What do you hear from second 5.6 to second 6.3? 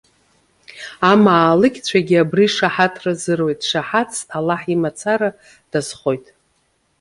дазхоит.